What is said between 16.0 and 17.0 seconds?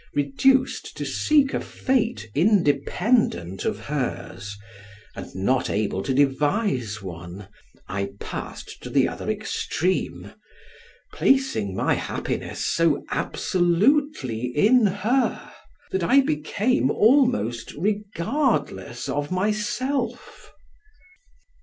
I became